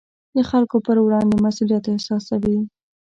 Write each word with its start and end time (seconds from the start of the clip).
د 0.35 0.37
خلکو 0.49 0.77
پر 0.85 0.97
وړاندې 1.01 1.35
مسوولیت 1.45 1.85
احساسوي. 1.89 2.57